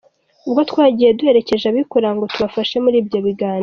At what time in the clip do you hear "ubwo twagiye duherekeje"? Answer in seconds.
0.47-1.65